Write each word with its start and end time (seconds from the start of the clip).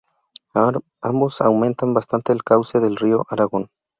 Ambos 1.03 1.41
aumentan 1.41 1.93
bastante 1.93 2.33
el 2.33 2.43
cauce 2.43 2.79
del 2.79 2.95
río 2.95 3.23
Aragón. 3.29 3.69